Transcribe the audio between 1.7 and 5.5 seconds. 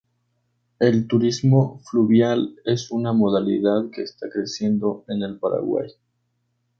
fluvial es una modalidad que está creciendo en el